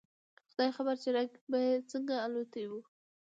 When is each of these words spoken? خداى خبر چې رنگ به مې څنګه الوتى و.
خداى 0.49 0.69
خبر 0.77 0.95
چې 1.03 1.09
رنگ 1.17 1.31
به 1.51 1.59
مې 1.71 1.81
څنګه 1.91 2.15
الوتى 2.25 2.63
و. 2.69 2.71